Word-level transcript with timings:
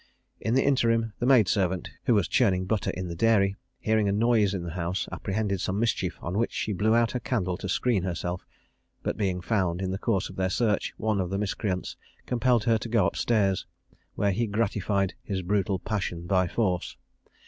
In 0.39 0.55
the 0.55 0.65
interim, 0.65 1.13
the 1.19 1.27
maid 1.27 1.47
servant, 1.47 1.91
who 2.05 2.15
was 2.15 2.27
churning 2.27 2.65
butter 2.65 2.89
in 2.89 3.07
the 3.07 3.13
dairy, 3.13 3.55
hearing 3.79 4.09
a 4.09 4.11
noise 4.11 4.55
in 4.55 4.63
the 4.63 4.71
house, 4.71 5.07
apprehended 5.11 5.61
some 5.61 5.79
mischief, 5.79 6.17
on 6.23 6.39
which 6.39 6.51
she 6.53 6.73
blew 6.73 6.95
out 6.95 7.11
her 7.11 7.19
candle 7.19 7.55
to 7.57 7.69
screen 7.69 8.01
herself; 8.01 8.43
but, 9.03 9.15
being 9.15 9.41
found 9.41 9.79
in 9.79 9.91
the 9.91 9.99
course 9.99 10.27
of 10.27 10.37
their 10.37 10.49
search, 10.49 10.91
one 10.97 11.21
of 11.21 11.29
the 11.29 11.37
miscreants 11.37 11.97
compelled 12.25 12.63
her 12.63 12.79
to 12.79 12.89
go 12.89 13.05
up 13.05 13.15
stairs, 13.15 13.67
where 14.15 14.31
he 14.31 14.47
gratified 14.47 15.13
his 15.21 15.43
brutal 15.43 15.77
passion 15.77 16.25
by 16.25 16.47
force. 16.47 16.97